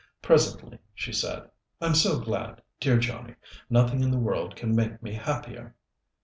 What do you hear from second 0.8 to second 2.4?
she said: "I'm so